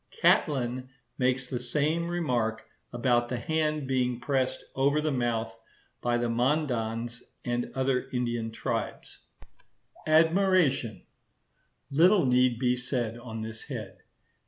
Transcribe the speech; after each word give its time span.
Catlin 0.19 0.89
makes 1.19 1.47
the 1.47 1.59
same 1.59 2.07
remark 2.07 2.65
about 2.91 3.27
the 3.27 3.37
hand 3.37 3.87
being 3.87 4.19
pressed 4.19 4.65
over 4.73 4.99
the 4.99 5.11
mouth 5.11 5.55
by 6.01 6.17
the 6.17 6.27
Mandans 6.27 7.21
and 7.45 7.71
other 7.75 8.09
Indian 8.11 8.49
tribes. 8.49 9.19
Admiration.—Little 10.07 12.25
need 12.25 12.57
be 12.57 12.75
said 12.75 13.15
on 13.19 13.41
this 13.43 13.61
head. 13.65 13.99